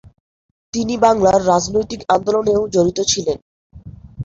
[0.73, 3.37] তিনি বাংলার রাজনৈতিক আন্দোলনেও জড়িত ছিলেন।